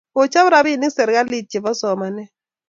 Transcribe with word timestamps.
Kochap 0.15 0.47
rapinik 0.53 0.91
serkalit 0.93 1.45
chepo 1.51 1.71
somanet 1.79 2.29